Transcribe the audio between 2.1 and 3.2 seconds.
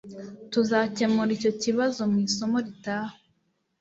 mu isomo ritaha